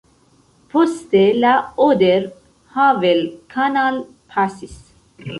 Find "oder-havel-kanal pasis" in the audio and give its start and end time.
1.87-4.73